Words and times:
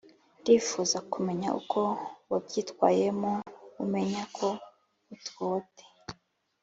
ndifuza 0.39 0.97
kumenya 1.11 1.49
uko 1.59 1.79
wabyitwayemo 2.31 3.33
umenya 3.83 4.23
ko 4.37 4.47
utwote 5.13 5.83